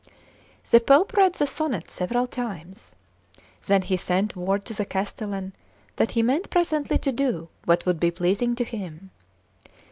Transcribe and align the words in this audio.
The 0.71 0.79
Pope 0.79 1.13
read 1.13 1.33
the 1.33 1.45
sonnet 1.45 1.91
several 1.91 2.25
times. 2.25 2.95
Then 3.67 3.83
he 3.83 3.97
sent 3.97 4.35
word 4.35 4.65
to 4.65 4.73
the 4.73 4.83
castellan 4.83 5.53
that 5.97 6.09
he 6.17 6.23
meant 6.23 6.49
presently 6.49 6.97
to 6.97 7.11
do 7.11 7.49
what 7.65 7.85
would 7.85 7.99
be 7.99 8.09
pleasing 8.09 8.55
to 8.55 8.63
him. 8.63 9.11